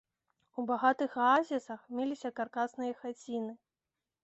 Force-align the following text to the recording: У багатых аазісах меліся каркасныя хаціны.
У 0.61 0.63
багатых 0.71 1.17
аазісах 1.25 1.85
меліся 1.99 2.33
каркасныя 2.41 2.99
хаціны. 3.05 3.53